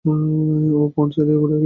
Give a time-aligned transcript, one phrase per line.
[0.75, 1.59] ও পর্ণ সাইটে ঘুরে কী?